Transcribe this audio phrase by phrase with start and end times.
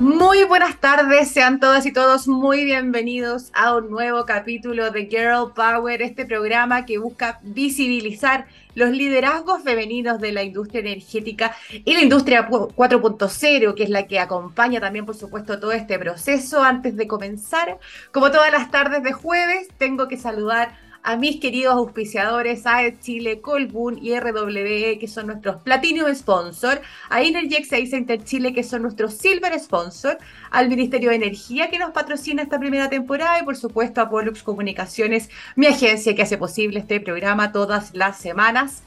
[0.00, 5.52] Muy buenas tardes, sean todas y todos muy bienvenidos a un nuevo capítulo de Girl
[5.52, 12.02] Power, este programa que busca visibilizar los liderazgos femeninos de la industria energética y la
[12.02, 16.62] industria 4.0, que es la que acompaña también, por supuesto, todo este proceso.
[16.62, 17.80] Antes de comenzar,
[18.12, 20.76] como todas las tardes de jueves, tengo que saludar
[21.08, 27.22] a mis queridos auspiciadores, AED Chile, Colbún y RWE, que son nuestros Platinum Sponsor, a
[27.22, 30.18] Energex e Center Chile, que son nuestros Silver Sponsor,
[30.50, 34.42] al Ministerio de Energía, que nos patrocina esta primera temporada, y por supuesto a Pollux
[34.42, 38.82] Comunicaciones, mi agencia que hace posible este programa todas las semanas.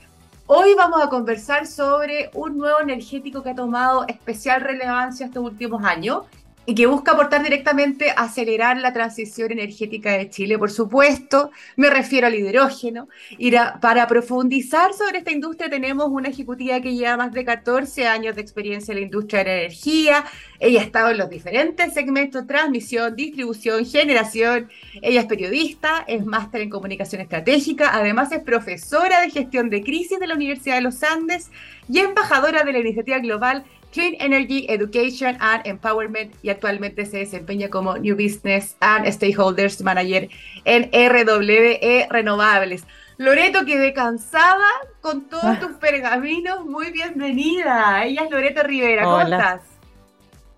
[0.46, 5.84] Hoy vamos a conversar sobre un nuevo energético que ha tomado especial relevancia estos últimos
[5.84, 6.26] años
[6.66, 11.90] y que busca aportar directamente a acelerar la transición energética de Chile, por supuesto, me
[11.90, 13.08] refiero al hidrógeno.
[13.38, 18.36] Y para profundizar sobre esta industria tenemos una ejecutiva que lleva más de 14 años
[18.36, 20.26] de experiencia en la industria de la energía.
[20.60, 24.70] Ella ha estado en los diferentes segmentos, transmisión, distribución, generación.
[25.02, 30.20] Ella es periodista, es máster en comunicación estratégica, además es profesora de gestión de crisis
[30.20, 31.50] de la Universidad de los Andes
[31.90, 37.70] y embajadora de la iniciativa global Clean Energy Education and Empowerment y actualmente se desempeña
[37.70, 40.30] como New Business and Stakeholders Manager
[40.66, 42.86] en RWE Renovables.
[43.18, 44.66] Loreto, quedé cansada
[45.02, 45.58] con todos ah.
[45.60, 46.66] tus pergaminos.
[46.66, 48.06] Muy bienvenida.
[48.06, 49.04] Ella es Loreto Rivera.
[49.04, 49.62] ¿Cómo estás?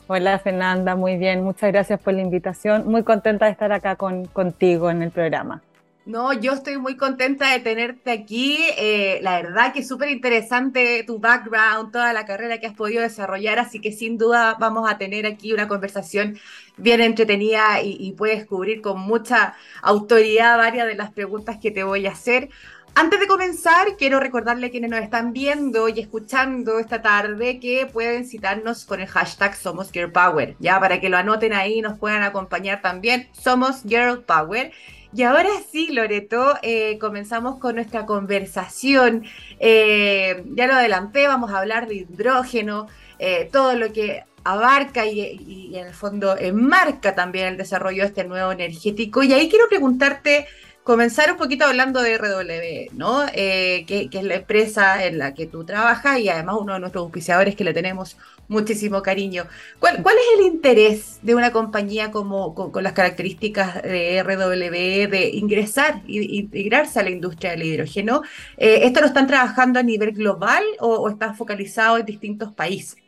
[0.07, 1.43] Hola Fernanda, muy bien.
[1.43, 2.87] Muchas gracias por la invitación.
[2.87, 5.61] Muy contenta de estar acá con, contigo en el programa.
[6.05, 8.57] No, yo estoy muy contenta de tenerte aquí.
[8.77, 13.01] Eh, la verdad que es súper interesante tu background, toda la carrera que has podido
[13.01, 16.37] desarrollar, así que sin duda vamos a tener aquí una conversación
[16.75, 22.05] bien entretenida y, puedes cubrir con mucha autoridad varias de las preguntas que te voy
[22.05, 22.49] a hacer.
[22.95, 27.87] Antes de comenzar, quiero recordarle a quienes nos están viendo y escuchando esta tarde que
[27.91, 31.81] pueden citarnos con el hashtag Somos Girl Power, ya para que lo anoten ahí y
[31.81, 33.29] nos puedan acompañar también.
[33.31, 34.73] Somos Girl Power.
[35.15, 39.23] Y ahora sí, Loreto, eh, comenzamos con nuestra conversación.
[39.59, 42.87] Eh, ya lo adelanté, vamos a hablar de hidrógeno,
[43.19, 48.23] eh, todo lo que abarca y, en el fondo enmarca también el desarrollo de este
[48.23, 49.21] nuevo energético.
[49.23, 50.47] Y ahí quiero preguntarte
[50.83, 53.25] comenzar un poquito hablando de RW, ¿no?
[53.33, 57.03] Eh, que, es la empresa en la que tú trabajas y además uno de nuestros
[57.03, 58.17] auspiciadores que le tenemos
[58.47, 59.45] muchísimo cariño.
[59.79, 66.01] ¿Cuál, es el interés de una compañía como con, las características de RW de ingresar
[66.07, 68.21] e integrarse a la industria del hidrógeno?
[68.57, 73.02] Eh, ¿Esto lo están trabajando a nivel global o, o está focalizado en distintos países?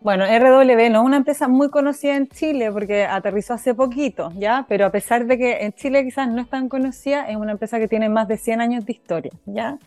[0.00, 4.66] Bueno, RW no es una empresa muy conocida en Chile porque aterrizó hace poquito, ¿ya?
[4.68, 7.78] Pero a pesar de que en Chile quizás no es tan conocida, es una empresa
[7.78, 9.78] que tiene más de 100 años de historia, ¿ya?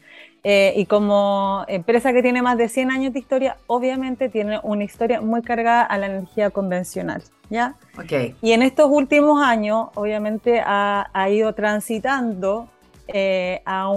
[0.43, 4.83] Eh, y como empresa que tiene más de 100 años de historia, obviamente tiene una
[4.83, 7.75] historia muy cargada a la energía convencional, ¿ya?
[7.97, 8.35] Okay.
[8.41, 12.67] Y en estos últimos años, obviamente, ha, ido transitando
[13.07, 13.91] eh, a,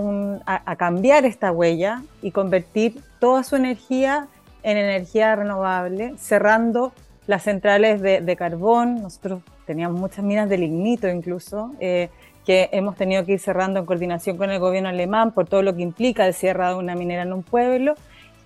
[0.44, 6.92] a cambiar esta huella y convertir toda su energía en energía renovable, cerrando
[7.26, 9.02] las centrales de, carbón.
[9.02, 12.10] Nosotros teníamos muchas minas de lignito incluso, eh,
[12.44, 15.74] que hemos tenido que ir cerrando en coordinación con el gobierno alemán por todo lo
[15.76, 17.94] que implica el cierre de una minera en un pueblo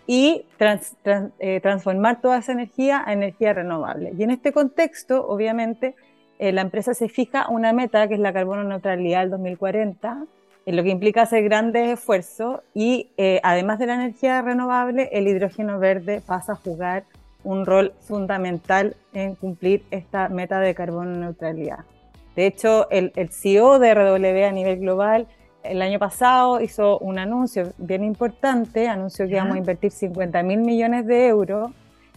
[0.06, 0.44] y
[1.38, 4.12] eh, transformar toda esa energía a energía renovable.
[4.16, 5.94] Y en este contexto, obviamente,
[6.38, 10.26] eh, la empresa se fija una meta que es la carbono neutralidad del 2040
[10.72, 15.78] lo que implica hacer grandes esfuerzos y eh, además de la energía renovable, el hidrógeno
[15.78, 17.04] verde pasa a jugar
[17.44, 21.84] un rol fundamental en cumplir esta meta de carbono neutralidad.
[22.34, 25.28] De hecho, el, CEO de RW a nivel global
[25.62, 30.58] el año pasado hizo un anuncio bien importante, anunció que íbamos a invertir 50 mil
[30.60, 31.70] millones de euros,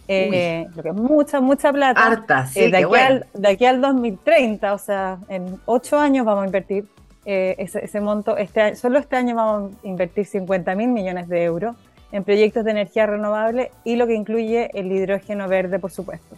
[0.07, 2.03] eh, lo que es mucha, mucha plata.
[2.03, 6.25] Harta, sí, eh, de, aquí al, de aquí al 2030, o sea, en ocho años
[6.25, 6.85] vamos a invertir
[7.25, 8.37] eh, ese, monto.
[8.37, 11.75] Este, solo este año vamos a invertir 50 mil millones de euros
[12.11, 16.37] en proyectos de energía renovable y lo que incluye el hidrógeno verde, por supuesto.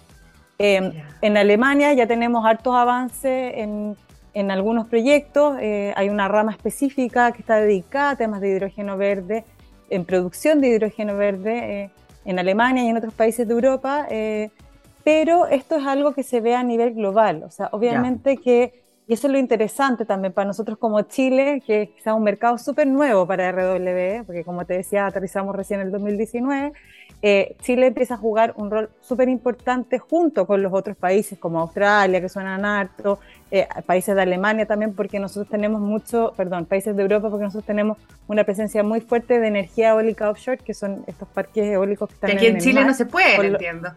[0.58, 0.92] Em,
[1.22, 3.96] en Alemania ya tenemos hartos avances en,
[4.34, 5.58] en algunos proyectos.
[5.62, 9.46] Eh, hay una rama específica que está dedicada a temas de hidrógeno verde,
[9.90, 11.92] en producción de hidrógeno verde eh,
[12.26, 14.08] en Alemania y en otros países de Europa.
[15.04, 17.44] pero esto es algo que se ve a nivel global.
[17.44, 18.81] O sea, obviamente que
[19.12, 22.58] y eso es lo interesante también para nosotros como Chile, que es quizá un mercado
[22.58, 26.72] súper nuevo para RW, porque como te decía, aterrizamos recién en el 2019.
[27.22, 31.60] Eh, Chile empieza a jugar un rol súper importante junto con los otros países como
[31.60, 33.20] Australia, que suenan harto,
[33.52, 37.66] eh, países de Alemania también, porque nosotros tenemos mucho, perdón, países de Europa, porque nosotros
[37.66, 37.98] tenemos
[38.30, 42.30] una presencia muy fuerte de energía eólica offshore, que son estos parques eólicos que están
[42.30, 43.90] que aquí en, Chile no se puede, entiendo.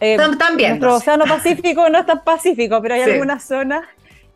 [0.00, 0.70] Eh, también.
[0.70, 3.84] Nuestro océano Pacífico no es tan pacífico, pero hay algunas zonas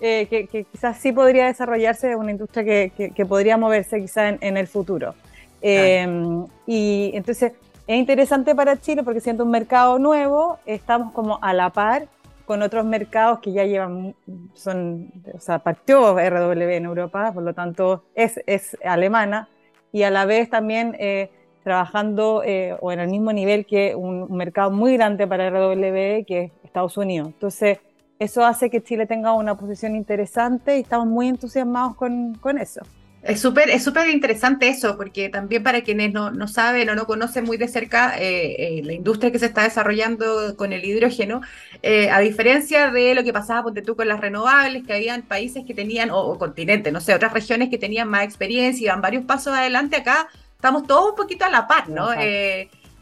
[0.01, 5.15] eh, que, quizás sí podría desarrollarse una industria que, podría moverse quizás en, el futuro.
[5.63, 7.53] Em, y entonces
[7.87, 12.09] es interesante para Chile porque siendo un mercado nuevo, estamos como a la par
[12.45, 14.15] con otros mercados que ya llevan,
[14.55, 19.49] son, o sea, partió RW en Europa, por lo tanto es, es alemana,
[19.93, 21.31] y a la vez también eh,
[21.67, 26.45] trabajando eh, o en el mismo nivel que un, mercado muy grande para RW, que
[26.45, 27.27] es Estados Unidos.
[27.27, 27.79] Entonces,
[28.21, 32.83] eso hace que Chile tenga una posición interesante y estamos muy entusiasmados con, con eso.
[33.25, 37.07] Es súper es súper interesante eso, porque también para quienes no, no saben o no
[37.07, 41.41] conocen muy de cerca eh, eh, la industria que se está desarrollando con el hidrógeno,
[41.83, 45.65] eh, a diferencia de lo que pasaba, ponte tú, con las renovables, que habían países
[45.67, 49.25] que tenían, o, continentes, no sé, otras regiones que tenían más experiencia y iban varios
[49.25, 50.29] pasos adelante, acá
[50.67, 52.09] estamos todos un poquito a la par, ¿no?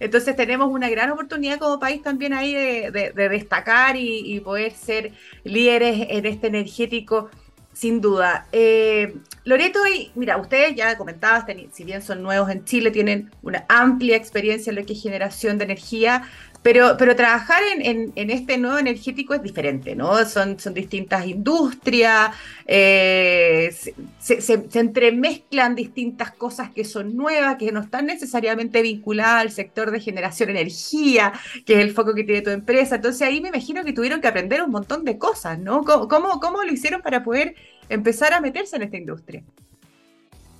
[0.00, 5.12] entonces tenemos una gran oportunidad como país también ahí de, destacar y, y poder ser
[5.44, 7.30] líderes en este energético
[7.74, 8.46] sin duda.
[8.52, 13.66] Eh, Loreto, y mira, ustedes ya comentabas, si bien son nuevos en Chile, tienen una
[13.68, 16.22] amplia experiencia en lo que es generación de energía,
[16.64, 20.24] pero, pero trabajar en, este nuevo energético es diferente, ¿no?
[20.24, 22.34] Son, son distintas industrias,
[22.64, 23.70] eh,
[24.18, 30.00] se, entremezclan distintas cosas que son nuevas, que no están necesariamente vinculadas al sector de
[30.00, 31.34] generación de energía,
[31.66, 32.96] que es el foco que tiene tu empresa.
[32.96, 35.84] Entonces ahí me imagino que tuvieron que aprender un montón de cosas, ¿no?
[35.84, 37.56] ¿Cómo, cómo, lo hicieron para poder
[37.90, 39.42] empezar a meterse en esta industria?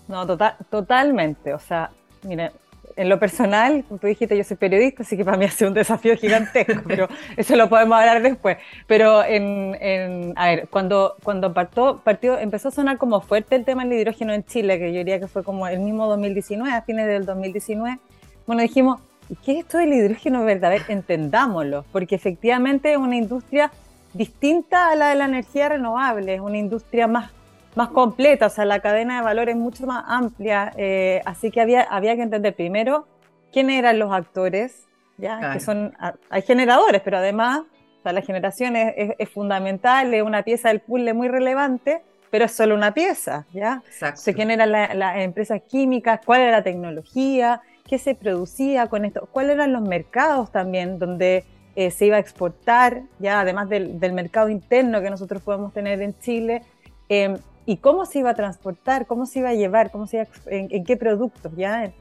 [0.07, 1.55] No, total, totalmente.
[1.55, 1.91] O sea,
[2.25, 2.53] mira,
[2.97, 5.69] en lo personal, como tú dijiste, yo soy periodista, así que para mí ha sido
[5.69, 8.59] un desafío gigantesco, pero eso lo podemos hablar después.
[8.87, 13.85] Pero, en, a ver, cuando, cuando partió, partió, empezó a sonar como fuerte el tema
[13.85, 17.07] del hidrógeno en Chile, que yo diría que fue como el mismo 2019, a fines
[17.07, 17.99] del 2019,
[18.47, 19.01] bueno, dijimos,
[19.45, 20.67] ¿qué es esto del hidrógeno verde?
[20.67, 23.71] A ver, entendámoslo, porque efectivamente es una industria
[24.13, 27.31] distinta a la de la energía renovable, es una industria más
[27.75, 31.61] más completa, o sea, la cadena de valor es mucho más amplia, eh, así que
[31.61, 33.07] había, había que entender primero
[33.53, 34.87] quiénes eran los actores,
[35.19, 35.53] ¿ya?
[35.53, 35.95] que son,
[36.31, 40.81] hay generadores, pero además o sea, la generación es, es, fundamental, es una pieza del
[40.81, 43.83] puzzle muy relevante, pero es solo una pieza, ¿ya?
[43.87, 44.33] Exacto.
[44.35, 49.55] quién eran las empresas químicas, cuál era la tecnología, qué se producía con esto, cuáles
[49.55, 51.45] eran los mercados también donde
[51.77, 56.03] eh, se iba a exportar, ya además del, del, mercado interno que nosotros podemos tener
[56.03, 56.63] en Chile,
[57.09, 57.37] eh,
[57.67, 60.97] y cómo se iba a transportar, cómo se iba a llevar, cómo se en, qué
[60.97, 61.93] productos, ¿ya?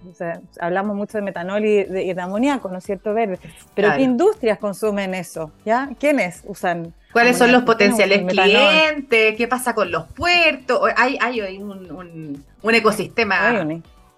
[0.60, 3.40] hablamos mucho de metanol y de, amoníaco, ¿no es cierto, verde?
[3.74, 5.90] Pero ¿qué industrias consumen eso, ¿ya?
[6.00, 6.94] ¿Quiénes usan?
[7.12, 9.36] ¿Cuáles son los potenciales clientes?
[9.38, 10.82] ¿Qué pasa con los puertos?
[10.98, 13.66] Hay, hay un, un, ecosistema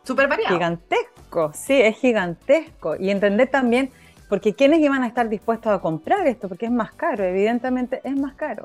[0.04, 0.56] súper variado.
[0.56, 2.96] Gigantesco, sí, es gigantesco.
[2.96, 3.92] Y entender también,
[4.30, 6.48] porque ¿quiénes iban a estar dispuestos a comprar esto?
[6.48, 8.64] Porque es más caro, evidentemente es más caro.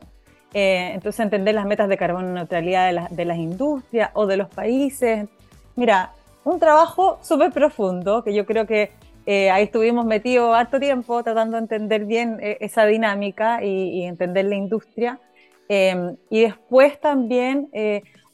[0.52, 5.28] Eh, entonces, entender las metas de carbono neutralidad de, las industrias o de los países.
[5.76, 6.12] Mira,
[6.44, 8.90] un trabajo súper profundo que yo creo que
[9.26, 14.46] eh, ahí estuvimos metidos harto tiempo tratando de entender bien eh, esa dinámica y, entender
[14.46, 15.20] la industria.
[15.68, 17.70] y después también,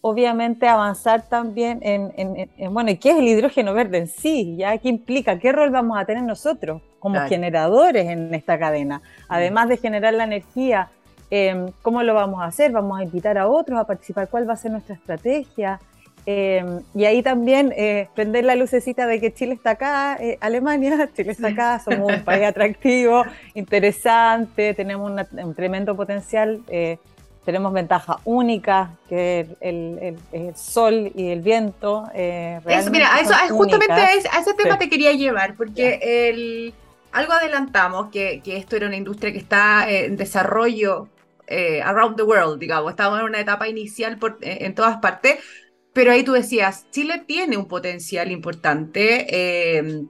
[0.01, 2.11] obviamente, avanzar también en,
[2.57, 4.57] en, bueno, ¿y qué es el hidrógeno verde en sí?
[4.57, 4.79] ¿ya?
[4.79, 5.39] ¿Qué implica?
[5.39, 9.03] ¿Qué rol vamos a tener nosotros como generadores en esta cadena?
[9.29, 10.89] Además de generar la energía
[11.31, 12.71] Em, ¿Cómo lo vamos a hacer?
[12.73, 14.29] ¿Vamos a invitar a otros a participar?
[14.29, 15.81] ¿Cuál va a ser nuestra estrategia?
[16.29, 21.09] Em, y ahí también eh, prender la lucecita de que Chile está acá, eh, Alemania,
[21.15, 26.99] Chile está acá, somos un país atractivo, interesante, tenemos un tremendo potencial, eh,
[27.45, 32.11] tenemos ventajas únicas, que el, el, sol y el viento.
[32.13, 36.75] Eso, mira, eso, justamente a ese, tema te quería llevar, porque el,
[37.13, 41.07] algo adelantamos, que, que, esto era una industria que está en desarrollo
[41.47, 45.39] eh, around the world, digamos, estamos en una etapa inicial por, eh, en todas partes,
[45.93, 50.05] pero ahí tú decías, Chile tiene un potencial importante, eh,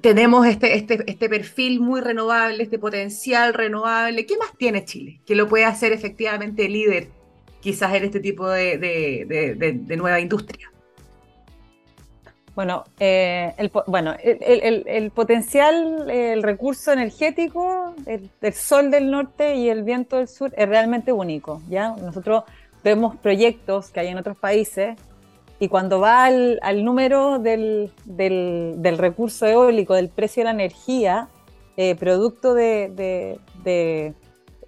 [0.00, 5.34] tenemos este, este, este perfil muy renovable, este potencial renovable, ¿qué más tiene Chile que
[5.34, 7.08] lo puede hacer efectivamente líder
[7.60, 10.70] quizás en este tipo de, de nueva industria?
[12.56, 19.82] Bueno, eh, el, bueno el, potencial, el recurso energético del sol del norte y el
[19.82, 21.60] viento del sur es realmente único.
[21.68, 21.90] ¿ya?
[21.90, 22.44] Nosotros
[22.82, 24.96] vemos proyectos que hay en otros países
[25.60, 27.92] y cuando va al, número del,
[28.96, 31.28] recurso eólico, del precio de la energía,
[31.76, 33.38] eh, producto de,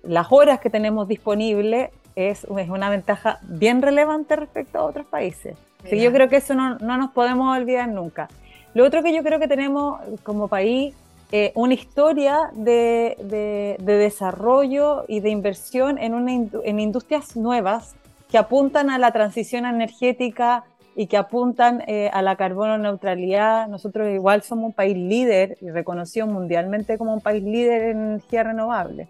[0.03, 5.57] las horas que tenemos disponibles, es, es una ventaja bien relevante respecto a otros países
[5.85, 8.29] yo creo que eso no, no, nos podemos olvidar nunca.
[8.75, 10.95] Lo otro que yo creo que tenemos como país
[11.31, 13.17] eh, una historia de,
[13.79, 17.95] de, desarrollo y de inversión en, una, en industrias nuevas
[18.31, 20.65] que apuntan a la transición energética
[20.97, 23.69] y que apuntan eh, a la carbono neutralidad.
[23.69, 28.43] Nosotros igual somos un país líder y reconocido mundialmente como un país líder en energía
[28.43, 29.09] renovable.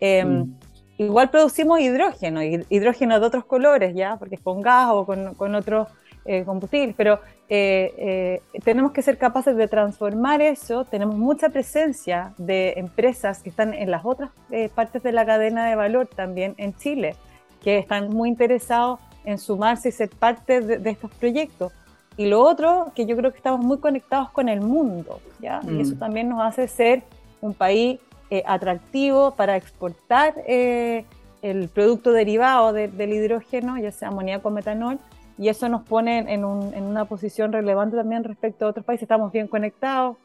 [0.00, 0.54] Em, mm.
[0.98, 4.16] Igual producimos hidrógeno, hidrógeno de otros colores, ¿ya?
[4.18, 5.88] Porque es con gas o con, con otros
[6.24, 10.84] eh, combustibles, pero eh, tenemos que ser capaces de transformar eso.
[10.84, 14.30] Tenemos mucha presencia de empresas que están en las otras
[14.74, 17.16] partes de la cadena de valor también en Chile
[17.62, 21.72] que están muy interesados en sumarse y ser parte de, estos proyectos.
[22.16, 25.60] Y lo otro, que yo creo que estamos muy conectados con el mundo, ¿ya?
[25.68, 25.98] Y eso mm.
[25.98, 27.02] también nos hace ser
[27.40, 28.00] un país
[28.30, 31.04] eh, atractivo para exportar eh,
[31.42, 34.98] el producto derivado del hidrógeno, ya sea amoníaco o metanol,
[35.40, 39.04] y eso nos pone en, una posición relevante también respecto a otros países.
[39.04, 40.18] Estamos bien conectados,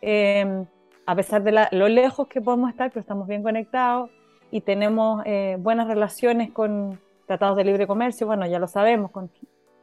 [0.00, 0.64] eh,
[1.06, 4.10] a pesar de lo lejos que podemos estar, pero estamos bien conectados
[4.52, 9.28] y tenemos eh, buenas relaciones con tratados de libre comercio, bueno, ya lo sabemos, con,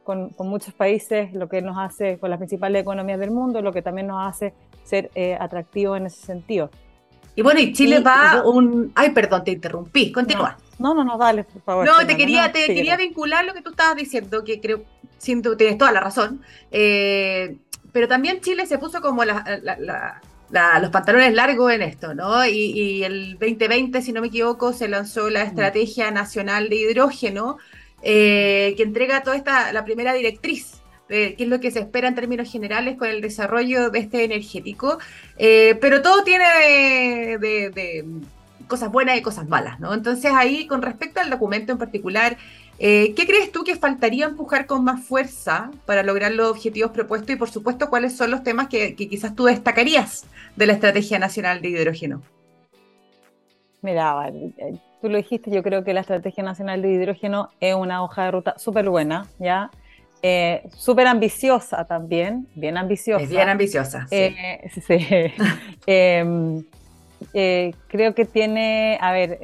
[0.04, 3.82] con, muchos países, lo que nos hace, con las principales economías del mundo, lo que
[3.82, 4.54] también nos hace
[4.84, 6.70] ser eh, atractivos en ese sentido.
[7.38, 8.90] Y bueno, y Chile va un...
[8.96, 10.58] Ay, perdón, te interrumpí, continúa.
[10.76, 11.86] No, no, no, dale, por favor.
[11.86, 14.82] No, te quería, te quería vincular lo que tú estabas diciendo, que creo,
[15.18, 16.42] siento, tienes toda la razón,
[16.72, 17.58] eh,
[17.92, 20.20] pero también Chile se puso como la, la
[20.80, 22.44] los pantalones largos en esto, ¿no?
[22.44, 25.46] Y, el 2020, si no me equivoco, se lanzó la mm.
[25.46, 27.58] Estrategia Nacional de Hidrógeno,
[28.02, 30.77] eh, que entrega toda esta, la primera directriz
[31.08, 34.24] de qué es lo que se espera en términos generales con el desarrollo de este
[34.24, 34.98] energético,
[35.36, 38.04] eh, pero todo tiene de,
[38.66, 39.94] cosas buenas y cosas malas, ¿no?
[39.94, 42.36] Entonces ahí, con respecto al documento en particular,
[42.80, 47.30] eh, ¿Qué crees tú que faltaría empujar con más fuerza para lograr los objetivos propuestos?
[47.30, 51.60] Y por supuesto, ¿cuáles son los temas que, quizás tú destacarías de la Estrategia Nacional
[51.60, 52.22] de Hidrógeno?
[53.82, 58.02] Mira, eh, tú lo dijiste, yo creo que la Estrategia Nacional de Hidrógeno es una
[58.02, 59.72] hoja de ruta súper buena, ¿ya?
[60.22, 63.22] Eh, súper ambiciosa también, bien ambiciosa.
[63.22, 64.06] Es bien ambiciosa.
[64.08, 64.34] Sí.
[64.86, 64.98] sí.
[65.86, 66.64] Em,
[67.88, 69.38] creo que tiene, a ver,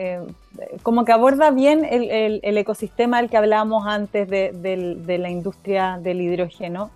[0.82, 6.90] como que aborda bien el, ecosistema del que hablábamos antes de, la industria del hidrógeno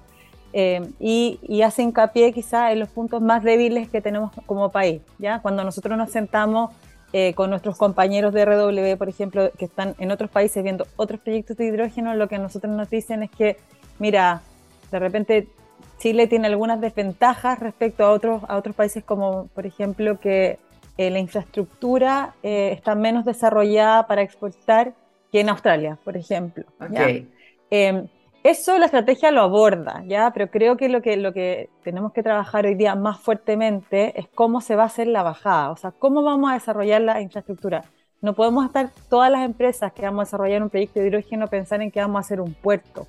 [0.53, 5.03] eh, y, hace hincapié quizá en los puntos más débiles que tenemos como país.
[5.19, 5.41] ¿ya?
[5.41, 6.71] Cuando nosotros nos sentamos
[7.13, 11.21] eh, con nuestros compañeros de RW, por ejemplo, que están en otros países viendo otros
[11.21, 13.57] proyectos de hidrógeno, lo que nosotros nos dicen es que,
[13.99, 14.43] mira,
[14.91, 15.49] de repente
[15.99, 20.59] Chile tiene algunas desventajas respecto a otros, a otros países como, por ejemplo, que
[20.97, 24.95] eh, la infraestructura eh, está menos desarrollada para exportar
[25.33, 26.65] que en Australia, por ejemplo.
[27.71, 28.09] Em,
[28.45, 30.31] eso la estrategia lo aborda, ¿ya?
[30.33, 34.29] pero creo que lo, que lo que tenemos que trabajar hoy día más fuertemente es
[34.29, 37.85] cómo se va a hacer la bajada, o sea, cómo vamos a desarrollar la infraestructura.
[38.21, 41.83] No podemos estar todas las empresas que vamos a desarrollar un proyecto de hidrógeno pensar
[41.83, 43.07] en que vamos a hacer un puerto,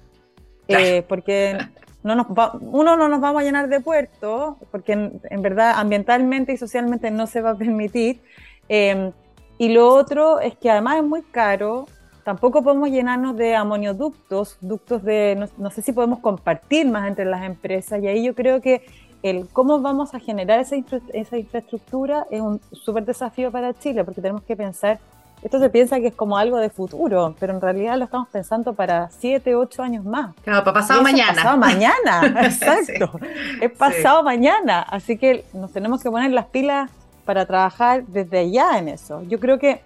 [0.67, 1.57] eh, porque
[2.03, 2.27] no nos
[2.62, 7.27] uno no nos vamos a llenar de puertos, porque en, verdad ambientalmente y socialmente no
[7.27, 8.21] se va a permitir.
[8.67, 9.12] Em,
[9.57, 11.88] y lo otro es que además es muy caro,
[12.23, 17.43] tampoco podemos llenarnos de amonioductos, ductos de, no, sé si podemos compartir más entre las
[17.43, 18.85] empresas, y ahí yo creo que
[19.21, 20.75] el cómo vamos a generar esa,
[21.13, 24.99] esa infraestructura es un súper desafío para Chile, porque tenemos que pensar
[25.41, 28.73] esto se piensa que es como algo de futuro, pero en realidad lo estamos pensando
[28.73, 30.35] para siete, ocho años más.
[30.43, 31.33] Claro, para pasado mañana.
[31.33, 33.19] Pasado mañana, exacto.
[33.61, 34.81] Es pasado mañana.
[34.81, 36.91] Así que nos tenemos que poner las pilas
[37.23, 39.23] para trabajar desde ya en eso.
[39.23, 39.81] Yo creo que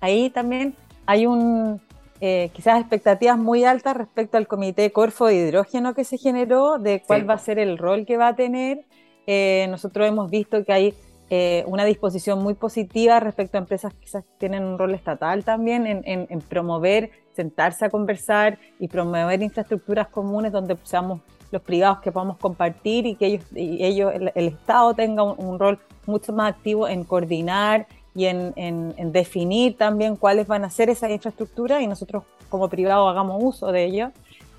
[0.00, 0.74] ahí también
[1.06, 1.80] hay un
[2.24, 7.02] eh, quizás expectativas muy altas respecto al comité Corfo de hidrógeno que se generó, de
[7.04, 8.84] cuál va a ser el rol que va a tener.
[9.26, 10.94] Eh, nosotros hemos visto que hay
[11.30, 15.84] eh, una disposición muy positiva respecto a empresas que quizás tienen un rol estatal también
[16.04, 22.38] en, promover, sentarse a conversar y promover infraestructuras comunes donde seamos los privados que podamos
[22.38, 27.02] compartir y que ellos, y ellos el, Estado tenga un, rol mucho más activo en
[27.02, 33.10] coordinar y en, definir también cuáles van a ser esas infraestructuras y nosotros como privados
[33.10, 34.10] hagamos uso de ello.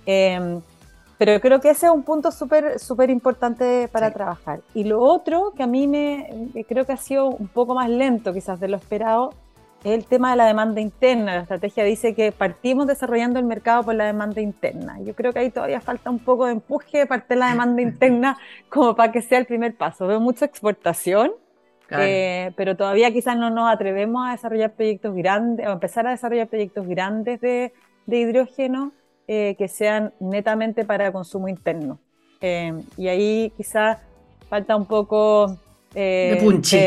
[0.06, 0.60] Eh,
[1.18, 4.62] pero creo que ese es un punto súper súper importante para trabajar.
[4.74, 8.34] Y lo otro que a mí me creo que ha sido un poco más lento
[8.34, 9.32] quizás de lo esperado
[9.84, 11.36] es el tema de la demanda interna.
[11.36, 15.00] La estrategia dice que partimos desarrollando el mercado por la demanda interna.
[15.02, 17.82] Yo creo que ahí todavía falta un poco de empuje de parte de la demanda
[17.90, 18.38] interna
[18.70, 20.08] como para que sea el primer paso.
[20.08, 21.32] Veo mucha exportación,
[22.00, 26.48] eh, pero todavía quizás no nos atrevemos a desarrollar proyectos grandes o empezar a desarrollar
[26.48, 27.74] proyectos grandes de,
[28.06, 28.92] de hidrógeno
[29.28, 32.00] eh, que sean netamente para consumo interno.
[32.42, 34.00] Eh, y ahí quizás
[34.50, 35.58] falta un poco
[35.94, 36.78] de punchi.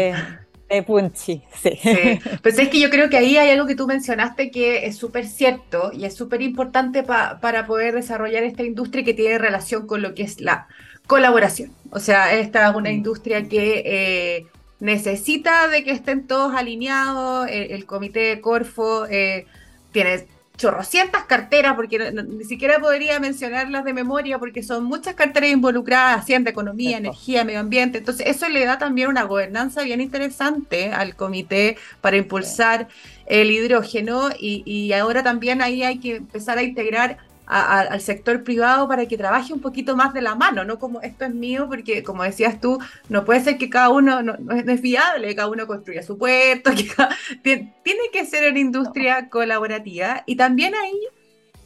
[0.69, 1.79] De, punchi, sí.
[2.43, 5.27] Pues es que yo creo que ahí hay algo que tú mencionaste que es súper
[5.27, 10.15] cierto y es súper importante para poder desarrollar esta industria que tiene relación con lo
[10.15, 10.67] que es la
[11.07, 11.71] colaboración.
[11.91, 12.95] O sea, esta es una mm.
[12.95, 14.47] industria que eh,
[14.81, 17.49] necesita de que estén todos alineados.
[17.51, 19.47] El, comité de Corfo eh,
[19.93, 26.21] tiene chorrocientas carteras, porque ni siquiera podría mencionarlas de memoria, porque son muchas carteras involucradas,
[26.21, 27.99] Hacienda, Economía, Energía, Medio Ambiente.
[27.99, 32.89] Entonces, eso le da también una gobernanza bien interesante al comité para impulsar
[33.27, 38.89] el hidrógeno y, y ahora también ahí hay que empezar a integrar al sector privado
[38.89, 42.03] para que trabaje un poquito más de la mano, no como esto es mío, porque
[42.03, 46.03] como decías tú, no puede ser que cada uno, no, es, viable, cada uno construya
[46.03, 46.71] su puerto,
[47.43, 50.25] que tiene que ser una industria colaborativa.
[50.27, 50.99] Y también ahí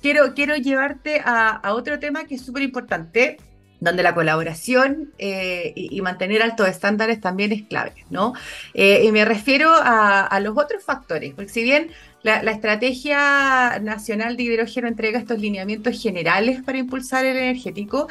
[0.03, 3.39] quiero, quiero llevarte a, otro tema que es súper importante,
[3.81, 8.35] donde la colaboración eh, y, mantener altos estándares también es clave, ¿no?
[8.75, 11.91] Eh, y me refiero a, a, los otros factores, porque si bien
[12.23, 18.09] la, Estrategia Nacional de Hidrógeno entrega estos lineamientos generales para impulsar el energético.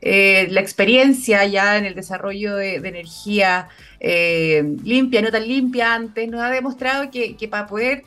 [0.00, 3.68] Eh, la experiencia ya en el desarrollo de, energía
[4.00, 8.04] eh, limpia, no tan limpia antes, nos ha demostrado que, para poder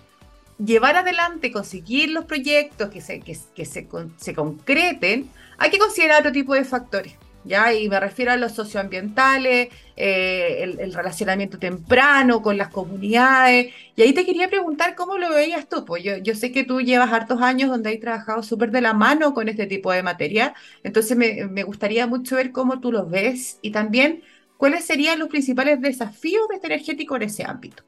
[0.64, 6.32] llevar adelante, conseguir los proyectos que se, que, se, se concreten, hay que considerar otro
[6.32, 7.14] tipo de factores.
[7.46, 7.74] ¿Ya?
[7.74, 13.74] Y me refiero a los socioambientales, eh, el, relacionamiento temprano con las comunidades.
[13.96, 15.86] Y ahí te quería preguntar cómo lo veías tú.
[15.86, 18.94] Pues yo, yo sé que tú llevas hartos años donde has trabajado súper de la
[18.94, 23.10] mano con este tipo de materia, entonces me, me gustaría mucho ver cómo tú los
[23.10, 24.24] ves y también
[24.58, 27.84] cuáles serían los principales desafíos de este energético en ese ámbito.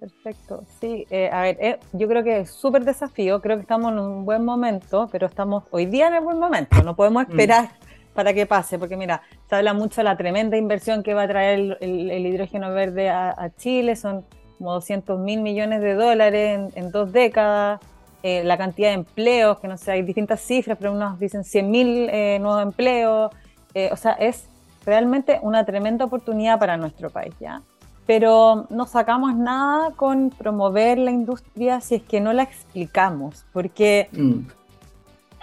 [0.00, 3.92] Perfecto, sí, eh, a ver, eh, yo creo que es súper desafío, creo que estamos
[3.92, 7.30] en un buen momento, pero estamos hoy día en el buen momento, no podemos mm.
[7.30, 7.68] esperar
[8.14, 11.28] para que pase, porque mira, se habla mucho de la tremenda inversión que va a
[11.28, 14.24] traer el, hidrógeno verde a, Chile, son
[14.58, 17.80] como 200 mil millones de dólares en, dos décadas,
[18.22, 21.70] eh, la cantidad de empleos, que no sé, hay distintas cifras, pero unos dicen 100
[21.70, 23.30] mil eh, nuevos empleos,
[23.74, 24.44] eh, o sea, es
[24.84, 27.62] realmente una tremenda oportunidad para nuestro país, ¿ya?
[28.06, 34.08] Pero no sacamos nada con promover la industria si es que no la explicamos, porque...
[34.12, 34.59] Mm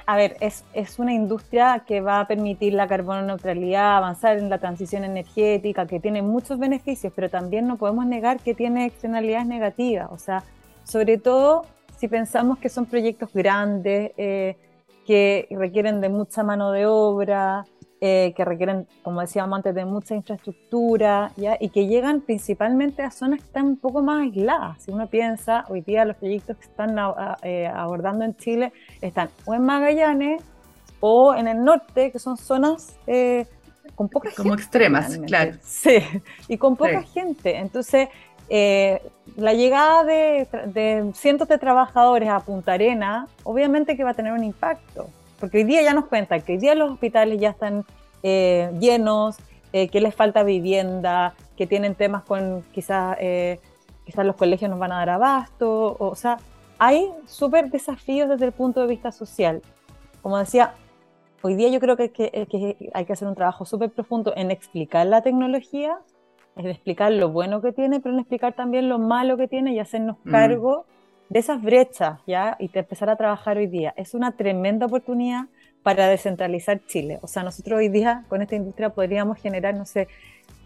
[0.09, 4.49] a ver, es, es, una industria que va a permitir la carbono neutralidad, avanzar en
[4.49, 9.47] la transición energética, que tiene muchos beneficios, pero también no podemos negar que tiene externalidades
[9.47, 10.07] negativas.
[10.09, 10.43] O sea,
[10.85, 11.65] sobre todo
[11.97, 14.55] si pensamos que son proyectos grandes, eh,
[15.05, 17.65] que requieren de mucha mano de obra,
[17.99, 21.57] eh, que requieren, como decíamos antes, de mucha infraestructura, ¿ya?
[21.59, 24.83] y que llegan principalmente a zonas que están un poco más aisladas.
[24.83, 26.95] Si uno piensa, hoy día los proyectos que están
[27.41, 30.43] eh, abordando en Chile están o en Magallanes
[30.99, 33.47] o en el norte, que son zonas eh,
[33.95, 34.43] con poca gente.
[34.43, 35.53] Como extremas, claro.
[35.63, 35.97] Sí,
[36.47, 37.57] y con poca gente.
[37.57, 38.09] Entonces,
[38.47, 44.33] la llegada de, de cientos de trabajadores a Punta Arena, obviamente que va a tener
[44.33, 47.85] un impacto porque hoy día ya nos cuentan que hoy día los hospitales ya están
[48.23, 49.37] eh, llenos,
[49.73, 53.59] eh, que les falta vivienda, que tienen temas con quizás eh,
[54.05, 56.37] quizás los colegios nos van a dar abasto, o, sea,
[56.79, 59.61] hay súper desafíos desde el punto de vista social.
[60.21, 60.73] Como decía,
[61.41, 65.05] hoy día yo creo que, que hay que hacer un trabajo súper profundo en explicar
[65.07, 65.97] la tecnología,
[66.55, 69.79] en explicar lo bueno que tiene, pero en explicar también lo malo que tiene y
[69.79, 70.31] hacernos mm.
[70.31, 70.85] cargo
[71.29, 72.55] de esas brechas, ¿ya?
[72.59, 73.93] Y de empezar a trabajar hoy día.
[73.97, 75.45] Es una tremenda oportunidad
[75.83, 77.19] para descentralizar Chile.
[77.21, 80.07] O sea, nosotros hoy día con esta industria podríamos generar, no sé,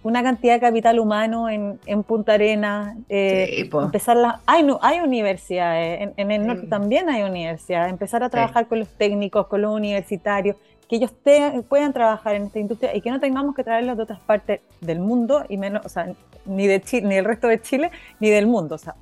[0.04, 5.00] una cantidad de capital humano en, en Punta Arena, eh, empezar la, hay, no, hay
[5.00, 9.72] universidades, en, el norte también hay universidades, empezar a trabajar con los técnicos, con los
[9.72, 10.56] universitarios,
[10.90, 11.14] que ellos
[11.70, 15.00] puedan trabajar en esta industria y que no tengamos que traerlos de otras partes del
[15.00, 16.12] mundo, y menos, o sea,
[16.46, 18.76] ni, de Chile, ni del resto de Chile, ni del mundo.
[18.76, 18.96] O sea,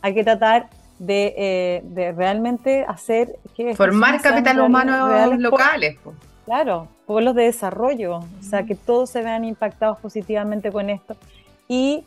[0.00, 0.70] hay que tratar
[1.08, 3.74] eh, de, realmente hacer que...
[3.74, 5.96] Formar capital humano locales.
[6.44, 11.16] claro, pueblos de desarrollo, o sea, que todos se vean impactados positivamente con esto.
[11.68, 12.04] Y,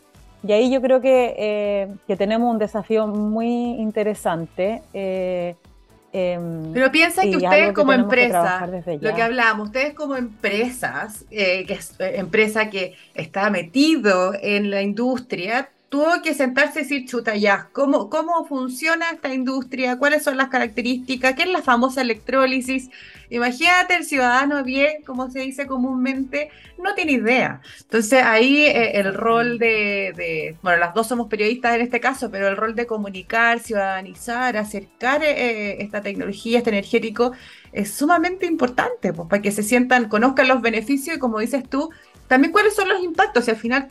[0.47, 4.83] y ahí yo creo que, eh, que, tenemos un desafío muy interesante.
[4.93, 5.55] Eh,
[6.11, 11.95] em, Pero piensa que ustedes como empresa, lo que hablamos, ustedes como empresas, que es
[11.99, 18.09] empresa que está metido en la industria, tuvo que sentarse y decir, chuta, ya, ¿cómo,
[18.09, 19.99] ¿cómo funciona esta industria?
[19.99, 21.35] ¿Cuáles son las características?
[21.35, 22.89] ¿Qué es la famosa electrólisis?
[23.29, 26.49] Imagínate, el ciudadano bien, como se dice comúnmente,
[26.81, 27.61] no tiene idea.
[27.81, 32.47] Entonces ahí eh, el rol de, bueno, las dos somos periodistas en este caso, pero
[32.47, 37.33] el rol de comunicar, ciudadanizar, acercar eh, esta tecnología, este energético,
[37.71, 41.91] es sumamente importante, pues, para que se sientan, conozcan los beneficios y como dices tú,
[42.27, 43.89] también cuáles son los impactos, y al final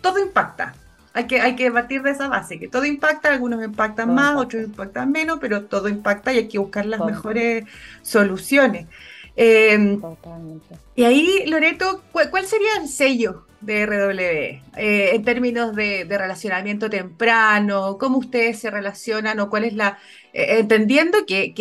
[0.00, 0.76] todo impacta.
[1.14, 4.64] Hay que, hay que partir de esa base, que todo impacta, algunos impactan más, otros
[4.64, 7.64] impactan menos, pero todo impacta y hay que buscar las mejores
[8.00, 8.86] soluciones.
[9.36, 9.98] Eh,
[10.94, 17.96] y ahí, Loreto, ¿cuál, sería el sello de RWE eh, en términos de, relacionamiento temprano?
[17.98, 19.98] ¿Cómo ustedes se relacionan o cuál es la...
[20.32, 21.54] Eh, entendiendo que,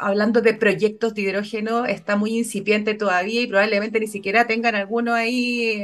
[0.00, 5.14] hablando de proyectos de hidrógeno está muy incipiente todavía y probablemente ni siquiera tengan alguno
[5.14, 5.80] ahí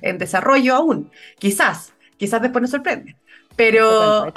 [0.00, 1.10] en desarrollo aún.
[1.38, 3.16] Quizás, quizás después nos sorprende.
[3.56, 4.32] Pero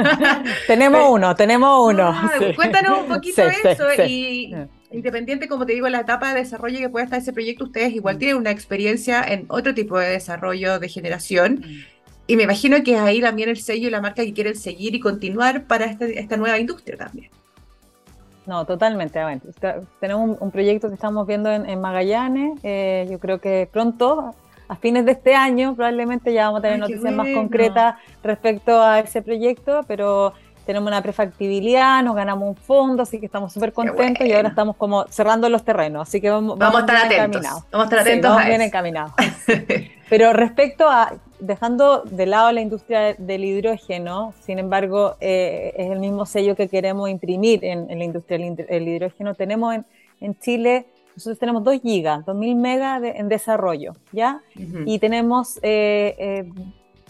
[0.66, 2.08] tenemos uno, tenemos uno.
[2.08, 4.54] Ah, cuéntanos un poquito de eso y
[4.92, 8.16] independiente, como te digo, la etapa de desarrollo que pueda estar ese proyecto, ustedes igual
[8.16, 8.18] mm.
[8.18, 11.64] tienen una experiencia en otro tipo de desarrollo de generación.
[11.64, 11.92] Mm.
[12.28, 14.94] Y me imagino que es ahí también el sello y la marca que quieren seguir
[14.94, 17.30] y continuar para este, esta nueva industria también.
[18.46, 19.20] No, totalmente.
[20.00, 22.58] tenemos un, proyecto que estamos viendo en, Magallanes.
[22.62, 24.34] Eh, yo creo que pronto,
[24.68, 29.00] a fines de este año, probablemente ya vamos a tener noticias más concretas respecto a
[29.00, 30.32] ese proyecto, pero
[30.64, 34.76] tenemos una prefactibilidad, nos ganamos un fondo, así que estamos súper contentos y ahora estamos
[34.76, 37.42] como cerrando los terrenos, así que vamos, vamos, a estar atentos.
[37.42, 38.30] Vamos a estar atentos.
[38.30, 39.12] vamos bien encaminados.
[40.08, 45.98] Pero respecto a, dejando de lado la industria del hidrógeno, sin embargo, eh, es el
[45.98, 49.34] mismo sello que queremos imprimir en, la industria del hidrógeno.
[49.34, 49.86] Tenemos en,
[50.20, 54.42] en, Chile, nosotros tenemos 2 gigas, 2000 megas en desarrollo, ¿ya?
[54.86, 55.58] Y tenemos...
[55.62, 56.52] Eh, eh,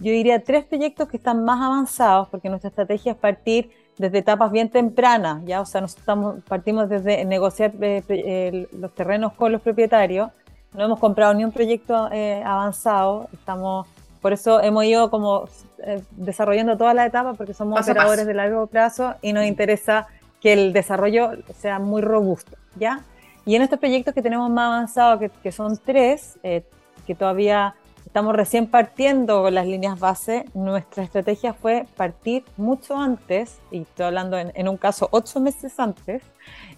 [0.02, 4.50] yo diría tres proyectos que están más avanzados, porque nuestra estrategia es partir desde etapas
[4.50, 9.60] bien tempranas, ya, o sea, nos estamos, partimos desde negociar eh, los terrenos con los
[9.60, 10.30] propietarios,
[10.72, 13.86] no hemos comprado ni un proyecto eh, avanzado, estamos,
[14.20, 15.48] por eso hemos ido como
[15.84, 20.08] eh, desarrollando todas las etapas, porque somos operadores de largo plazo y nos interesa
[20.40, 23.00] que el desarrollo sea muy robusto, ¿ya?
[23.44, 27.74] Y en estos proyectos que tenemos más avanzados, que, que son tres, que todavía
[28.12, 30.44] estamos recién partiendo con las líneas base.
[30.52, 36.22] Nuestra estrategia fue partir mucho antes, y estoy hablando en, un caso ocho meses antes,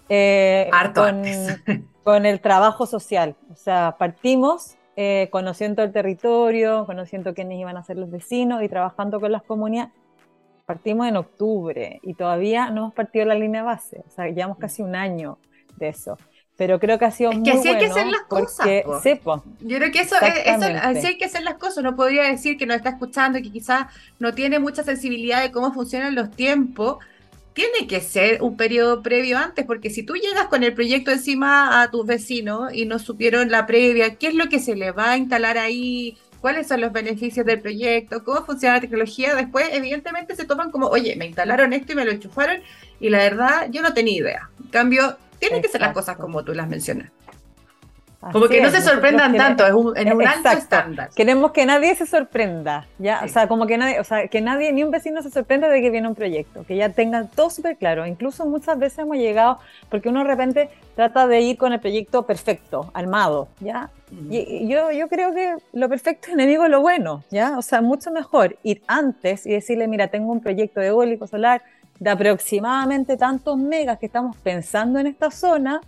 [0.09, 0.71] eh,
[2.05, 3.35] con, el trabajo social.
[3.53, 8.69] O sea, partimos eh, conociendo el territorio, conociendo quiénes iban a ser los vecinos y
[8.69, 9.93] trabajando con las comunidades.
[10.67, 14.05] Partimos en octubre y todavía no hemos partido la línea base.
[14.07, 15.39] O sea, llevamos casi un año
[15.77, 16.17] de eso
[16.57, 18.67] pero creo que ha sido es que así hay que hacer las cosas.
[19.61, 21.83] Yo creo que eso, eso, así hay que hacer las cosas.
[21.83, 23.87] No podría decir que nos está escuchando y que quizás
[24.21, 26.99] no tiene mucha sensibilidad de cómo funcionan los tiempos.
[27.55, 31.83] Tiene que ser un periodo previo antes, porque si tú llegas con el proyecto encima
[31.83, 35.13] a tus vecinos y no supieron la previa, qué es lo que se le va
[35.13, 40.37] a instalar ahí, cuáles son los beneficios del proyecto, cómo funciona la tecnología, después evidentemente
[40.37, 42.59] se toman como, oye, me instalaron esto y me lo enchufaron
[43.01, 44.51] y la verdad yo no tenía idea.
[44.63, 47.11] En cambio, tienen que ser las cosas como tú las mencionas.
[48.33, 51.11] Como que no se sorprendan tanto, es un, en un alto estándar.
[51.15, 54.73] Queremos que nadie se sorprenda, ya, o sea, como que nadie, o sea, que nadie,
[54.73, 57.77] ni un vecino se sorprenda de que viene un proyecto, que ya tengan todo súper
[57.77, 58.07] claro.
[58.07, 59.59] Incluso muchas veces hemos llegado,
[59.91, 63.91] porque uno de repente trata de ir con el proyecto perfecto, armado, ya.
[64.31, 67.83] Y yo, yo creo que lo perfecto es enemigo de lo bueno, ya, o sea,
[67.83, 71.63] mucho mejor ir antes y decirle, mira, tengo un proyecto de eólico solar,
[71.99, 75.81] de aproximadamente tantos megas que estamos pensando en esta zona,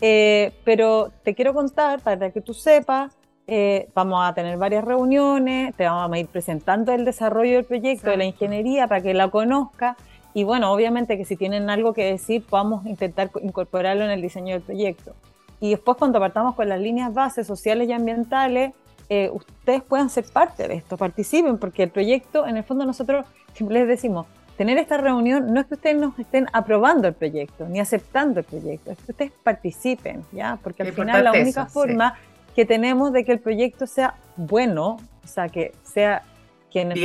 [0.00, 5.74] eh, pero te quiero contar para que tú sepas, eh, vamos a tener varias reuniones,
[5.74, 9.28] te vamos a ir presentando el desarrollo del proyecto, de la ingeniería, para que la
[9.28, 9.96] conozca.
[10.32, 14.54] Y bueno, obviamente que si tienen algo que decir, podamos intentar incorporarlo en el diseño
[14.54, 15.14] del proyecto.
[15.58, 18.72] Y después cuando partamos con las líneas bases sociales y ambientales,
[19.08, 23.26] eh, ustedes puedan ser parte de esto, participen, porque el proyecto, en el fondo nosotros
[23.52, 24.26] siempre les decimos,
[24.60, 28.44] tener esta reunión no es que ustedes nos estén aprobando el proyecto, ni aceptando el
[28.44, 30.58] proyecto, es que ustedes participen, ¿ya?
[30.62, 32.18] Porque al final la única forma
[32.54, 36.24] que tenemos de que el proyecto sea bueno, o sea, que sea
[36.70, 36.98] que en el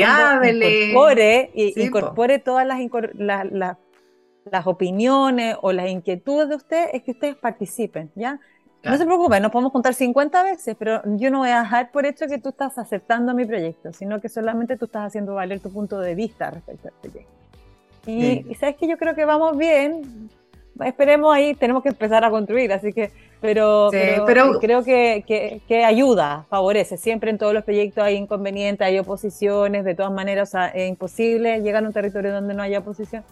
[0.61, 2.77] incorpore, y, incorpore todas las,
[3.13, 8.37] las opiniones o las inquietudes de ustedes, es que ustedes participen, ¿ya?
[8.83, 12.05] No se preocupen, nos podemos contar 50 veces, pero yo no voy a dejar por
[12.05, 15.71] hecho que tú estás aceptando mi proyecto, sino que solamente tú estás haciendo valer tu
[15.71, 17.34] punto de vista respecto al proyecto.
[18.05, 20.29] Y, sabes que yo creo que vamos bien.
[20.83, 23.89] Esperemos ahí, tenemos que empezar a construir, así que, pero,
[24.25, 25.23] pero, creo que,
[25.67, 26.97] que, ayuda, favorece.
[26.97, 31.83] Siempre en todos los proyectos hay inconvenientes, hay oposiciones, de todas maneras, es imposible llegar
[31.83, 33.23] a un territorio donde no haya oposición.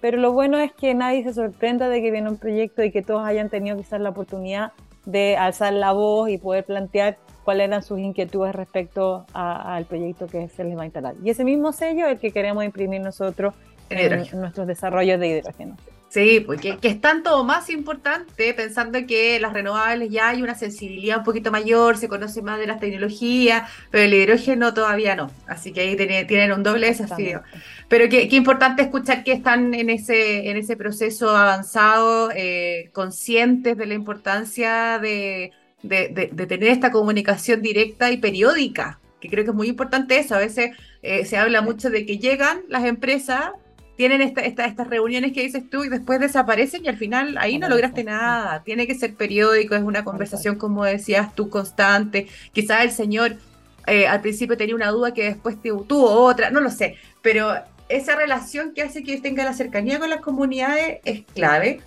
[0.00, 3.02] Pero lo bueno es que nadie se sorprenda de que viene un proyecto y que
[3.02, 4.72] todos hayan tenido quizás la oportunidad
[5.04, 10.48] de alzar la voz y poder plantear cuáles eran sus inquietudes respecto al proyecto que
[10.48, 11.14] se les va a instalar.
[11.22, 13.54] Y ese mismo sello es el que queremos imprimir nosotros
[13.90, 15.76] en, nuestros desarrollos de hidrógeno.
[16.10, 21.18] Sí, porque que es tanto más importante pensando que las renovables ya hay una sensibilidad
[21.18, 25.30] un poquito mayor, se conoce más de las tecnologías, pero el hidrógeno todavía no.
[25.46, 27.42] Así que ahí tienen, un doble desafío.
[27.88, 33.86] Pero qué, importante escuchar que están en ese, en ese proceso avanzado, eh, conscientes de
[33.86, 35.52] la importancia de,
[35.88, 40.34] tener esta comunicación directa y periódica, que creo que es muy importante eso.
[40.34, 43.50] A veces eh, se habla mucho de que llegan las empresas
[44.00, 48.02] tienen estas reuniones que dices tú y después desaparecen y al final ahí no lograste
[48.02, 48.62] nada.
[48.64, 52.26] Tiene que ser periódico, es una conversación, como decías tú, constante.
[52.54, 53.36] Quizás el señor
[53.86, 57.52] eh, al principio tenía una duda que después tuvo otra, no lo sé, pero
[57.90, 61.82] esa relación que hace que tenga la cercanía con las comunidades es clave.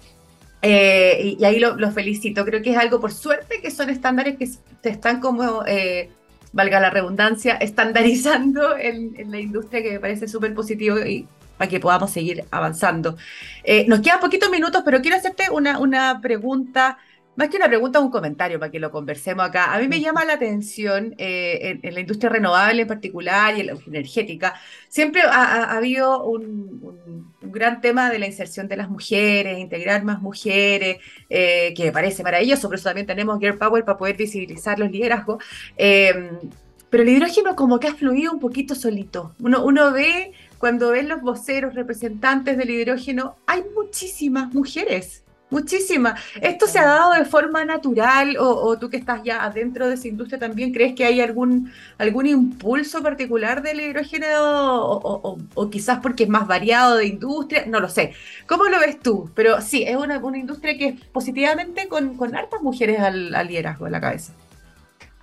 [0.61, 2.45] Eh, y, ahí lo, felicito.
[2.45, 4.47] Creo que es algo, por suerte, que son estándares que
[4.81, 6.11] te están como, eh,
[6.51, 11.69] valga la redundancia, estandarizando en, en la industria, que me parece súper positivo y para
[11.69, 13.17] que podamos seguir avanzando.
[13.63, 16.97] Eh, nos quedan poquitos minutos, pero quiero hacerte una, una pregunta,
[17.35, 19.73] más que una pregunta, un comentario para que lo conversemos acá.
[19.73, 23.67] A mí me llama la atención eh, en, la industria renovable en particular y en
[23.67, 24.55] la energética,
[24.87, 30.97] siempre ha, habido un, gran tema de la inserción de las mujeres, integrar más mujeres,
[31.29, 34.89] eh, que me parece maravilloso, por eso también tenemos Girl Power para poder visibilizar los
[34.91, 35.43] liderazgos.
[35.77, 39.33] pero el hidrógeno como que ha fluido un poquito solito.
[39.39, 46.17] Uno, uno ve cuando ven los voceros, representantes del hidrógeno, hay muchísimas mujeres, muchísimas.
[46.41, 50.07] ¿Esto se ha dado de forma natural o, tú que estás ya adentro de esa
[50.07, 56.29] industria también crees que hay algún, algún impulso particular del hidrógeno o, quizás porque es
[56.29, 57.65] más variado de industria?
[57.67, 58.13] No lo sé.
[58.47, 59.31] ¿Cómo lo ves tú?
[59.35, 63.85] Pero sí, es una, industria que es positivamente con, con hartas mujeres al, al liderazgo
[63.85, 64.31] en la cabeza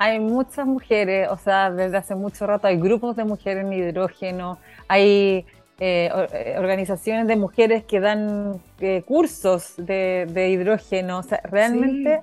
[0.03, 4.57] hay muchas mujeres, o sea, desde hace mucho rato hay grupos de mujeres en hidrógeno,
[4.89, 5.45] hay
[5.79, 11.19] eh, eh, organizaciones de mujeres que dan eh, cursos de, hidrógeno.
[11.19, 12.23] O sea, realmente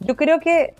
[0.00, 0.74] yo creo que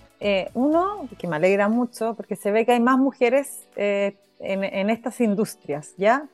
[0.53, 5.95] uno, que me alegra mucho, porque se ve que hay más mujeres en, estas industrias,
[5.97, 6.27] ¿ya?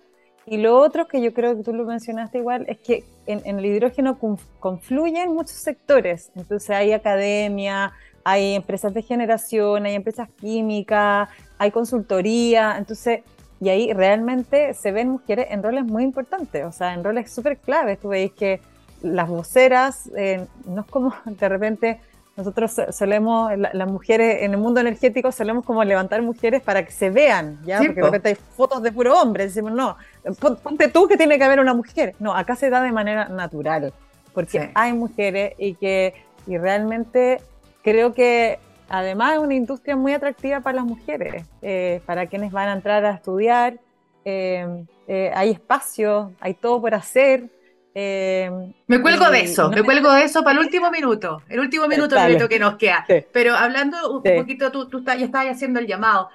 [0.44, 3.64] Y lo otro que yo creo que tú lo mencionaste igual es que en, el
[3.64, 4.18] hidrógeno
[4.58, 6.32] confluyen muchos sectores.
[6.34, 7.92] Entonces hay academia,
[8.24, 11.28] hay empresas de generación, hay empresas químicas,
[11.58, 12.76] hay consultoría.
[12.78, 13.20] Entonces
[13.60, 17.58] y ahí realmente se ven mujeres en roles muy importantes, o sea, en roles súper
[17.58, 18.00] claves.
[18.00, 18.60] Tú veis que
[19.02, 22.00] las voceras, eh, no es como de repente
[22.36, 27.10] nosotros solemos, las mujeres en el mundo energético solemos como levantar mujeres para que se
[27.10, 27.78] vean, ¿ya?
[27.78, 29.96] Porque de repente hay fotos de puro hombre, decimos, no,
[30.40, 32.14] ponte tú que tiene que haber una mujer.
[32.18, 33.92] No, acá se da de manera natural,
[34.32, 36.14] porque hay mujeres y que
[36.46, 37.42] y realmente
[37.82, 42.68] creo que además es una industria muy atractiva para las mujeres, eh, para quienes van
[42.68, 43.78] a entrar a estudiar.
[44.24, 47.48] Eh, eh, hay espacio, hay todo por hacer.
[47.94, 52.16] me cuelgo de eso, me cuelgo de eso para el último minuto, el último minuto
[52.48, 53.06] que nos queda.
[53.32, 56.28] Pero hablando un poquito, tú, tú ya estabas haciendo el llamado.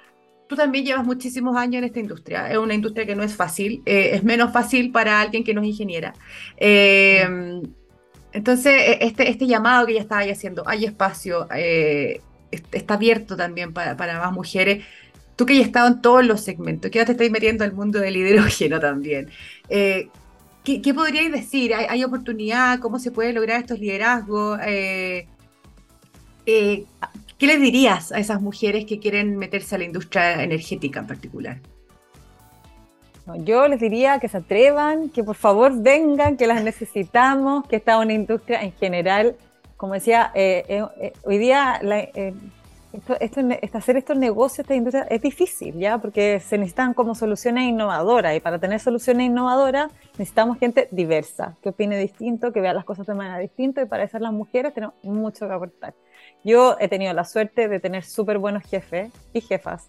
[0.48, 2.48] Tú también llevas muchísimos años en esta industria.
[2.48, 5.66] Es una industria que no es fácil, es menos fácil para alguien que no es
[5.66, 6.14] ingeniera.
[8.32, 11.48] Entonces, e, este, este llamado que ya estaba haciendo, hay espacio,
[12.50, 14.84] está abierto también para, más mujeres.
[15.36, 17.72] Tú que ya has estado en todos los segmentos, que ya te estás metiendo al
[17.72, 19.28] mundo del hidrógeno también.
[19.68, 20.08] Eh,
[20.64, 21.74] ¿qué, ¿qué, podríais decir?
[21.74, 22.80] ¿Hay, oportunidad?
[22.80, 24.58] ¿Cómo se puede lograr estos liderazgos?
[24.66, 25.26] Eh,
[26.46, 26.84] eh,
[27.38, 31.60] ¿Qué les dirías a esas mujeres que quieren meterse a la industria energética en particular?
[33.38, 37.96] Yo les diría que se atrevan, que por favor vengan, que las necesitamos, que esta
[37.96, 39.36] es una industria en general
[39.76, 41.80] como decía, eh, eh, eh, hoy día
[43.20, 43.42] esto,
[43.74, 45.98] hacer estos negocios, esta industria, es difícil, ¿ya?
[45.98, 51.68] Porque se necesitan como soluciones innovadoras y para tener soluciones innovadoras necesitamos gente diversa, que
[51.68, 54.94] opine distinto, que vea las cosas de manera distinta y para eso las mujeres tenemos
[55.02, 55.94] mucho que aportar.
[56.42, 59.88] Yo he tenido la suerte de tener súper buenos jefes y jefas,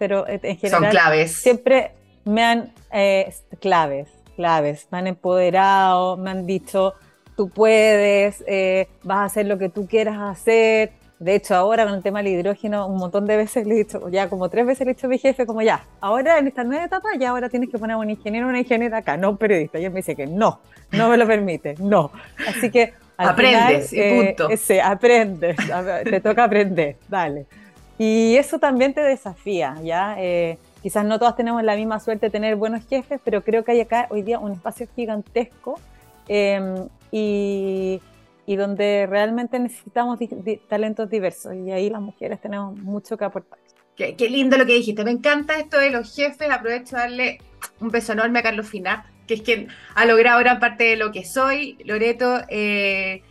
[0.00, 1.32] pero en general Son claves.
[1.36, 1.92] siempre
[2.24, 2.72] me han,
[3.60, 6.94] claves, claves, me han empoderado, me han dicho
[7.38, 10.90] tú puedes, eh, vas a hacer lo que tú quieras hacer.
[11.20, 14.08] De hecho, ahora con el tema del hidrógeno, un montón de veces le he dicho,
[14.08, 16.64] ya como tres veces le he dicho a mi jefe, como ya, ahora en esta
[16.64, 19.30] nueva etapa, ya ahora tienes que poner a un ingeniero o una ingeniera acá, no
[19.30, 19.78] un periodista.
[19.78, 20.58] Y él me dice que no,
[20.90, 22.10] no me lo permite, no.
[22.48, 22.92] Así que.
[23.16, 24.50] Aprendes y eh, punto.
[24.50, 25.56] ese, aprendes,
[26.04, 27.46] te toca aprender, dale.
[27.98, 30.16] Y eso también te desafía, ¿ya?
[30.18, 33.72] Eh, quizás no todas tenemos la misma suerte de tener buenos jefes, pero creo que
[33.72, 35.78] hay acá hoy día un espacio gigantesco
[36.28, 38.00] em, y,
[38.46, 40.18] donde realmente necesitamos
[40.68, 43.58] talentos diversos y ahí las mujeres tenemos mucho que aportar.
[43.94, 47.38] Qué, lindo lo que dijiste, me encanta esto de los jefes, aprovecho a darle
[47.80, 51.12] un beso enorme a Carlos Finat, que es quien ha logrado gran parte de lo
[51.12, 51.76] que soy.
[51.84, 53.22] Loreto, eh,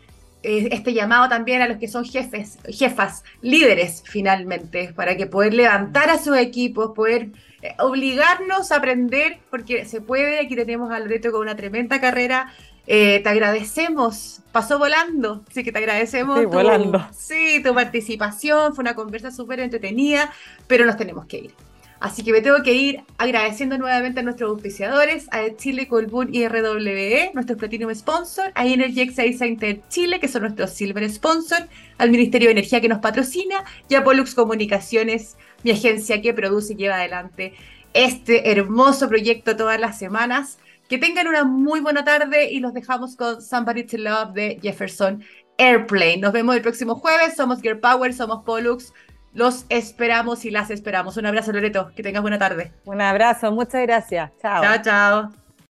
[0.43, 6.09] este llamado también a los que son jefes, jefas, líderes finalmente, para que poder levantar
[6.09, 7.29] a sus equipos, poder
[7.61, 12.53] eh, obligarnos a aprender, porque se puede, aquí tenemos a Loreto con una tremenda carrera.
[12.85, 16.39] te agradecemos, pasó volando, así que te agradecemos.
[16.39, 17.07] Sí, volando.
[17.11, 20.31] Sí, tu participación, fue una conversa súper entretenida,
[20.67, 21.66] pero nos tenemos que ir.
[21.99, 26.47] Así que me tengo que ir agradeciendo nuevamente a nuestros auspiciadores, a Chile, Colbún y
[26.47, 32.11] RWE, nuestros Platinum Sponsor, a Energy Excise Center Chile, que son nuestros Silver Sponsor, al
[32.11, 36.75] Ministerio de Energía que nos patrocina y a Pollux Comunicaciones, mi agencia que produce y
[36.75, 37.53] lleva adelante
[37.93, 40.59] este hermoso proyecto todas las semanas.
[40.87, 45.21] Que tengan una muy buena tarde y los dejamos con Somebody to Love de Jefferson
[45.57, 46.17] Airplane.
[46.17, 47.35] Nos vemos el próximo jueves.
[47.35, 48.93] Somos Gear Power, somos Pollux.
[49.37, 51.15] Los esperamos y las esperamos.
[51.15, 51.91] Un abrazo, Loreto.
[51.95, 52.71] Que tengas buena tarde.
[52.85, 54.31] Un abrazo, muchas gracias.
[54.41, 54.63] Chao.
[54.63, 55.46] Chao, chao.